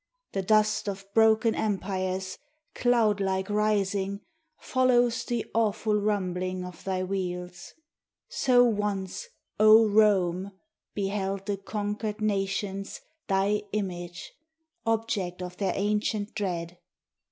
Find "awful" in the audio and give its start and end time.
5.53-5.93